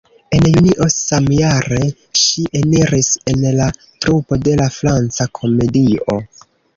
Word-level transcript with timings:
En 0.35 0.45
junio 0.51 0.85
samjare, 0.93 1.81
ŝi 2.21 2.45
eniris 2.59 3.09
en 3.33 3.43
la 3.59 3.67
trupo 4.05 4.39
de 4.49 4.57
la 4.63 4.67
Franca 4.79 5.29
Komedio. 5.41 6.17